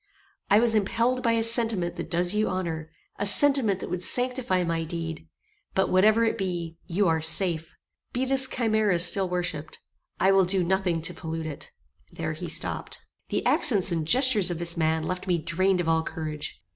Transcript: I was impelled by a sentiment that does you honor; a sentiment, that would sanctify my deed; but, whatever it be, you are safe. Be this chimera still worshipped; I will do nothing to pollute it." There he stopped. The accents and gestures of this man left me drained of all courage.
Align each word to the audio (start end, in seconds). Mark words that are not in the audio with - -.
I 0.49 0.59
was 0.59 0.73
impelled 0.73 1.21
by 1.21 1.33
a 1.33 1.43
sentiment 1.43 1.95
that 1.97 2.09
does 2.09 2.33
you 2.33 2.49
honor; 2.49 2.89
a 3.19 3.25
sentiment, 3.27 3.81
that 3.81 3.89
would 3.91 4.01
sanctify 4.01 4.63
my 4.63 4.83
deed; 4.83 5.27
but, 5.75 5.89
whatever 5.89 6.23
it 6.23 6.39
be, 6.39 6.79
you 6.87 7.07
are 7.07 7.21
safe. 7.21 7.71
Be 8.11 8.25
this 8.25 8.47
chimera 8.47 8.97
still 8.97 9.29
worshipped; 9.29 9.77
I 10.19 10.31
will 10.31 10.45
do 10.45 10.63
nothing 10.63 11.03
to 11.03 11.13
pollute 11.13 11.45
it." 11.45 11.69
There 12.11 12.33
he 12.33 12.49
stopped. 12.49 12.97
The 13.29 13.45
accents 13.45 13.91
and 13.91 14.07
gestures 14.07 14.49
of 14.49 14.57
this 14.57 14.75
man 14.75 15.03
left 15.03 15.27
me 15.27 15.37
drained 15.37 15.79
of 15.79 15.87
all 15.87 16.01
courage. 16.01 16.59